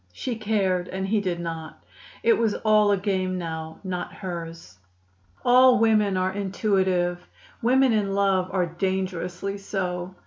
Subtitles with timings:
[0.13, 1.83] She cared, and he did not.
[2.23, 4.79] It was all a game now, not hers.
[5.45, 7.27] All women are intuitive;
[7.61, 10.15] women in love are dangerously so.